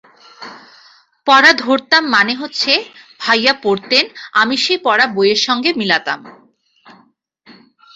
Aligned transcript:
পড়া 1.27 1.51
ধরতাম 1.63 2.03
মানে 2.15 2.33
হচ্ছে—ভাইয়া 2.35 3.53
পড়তেন 3.63 4.03
আমি 4.33 4.55
সেই 4.63 4.79
পড়া 4.85 5.05
বইয়ের 5.15 5.39
সঙ্গে 5.47 5.69
মিলাতাম। 5.79 6.19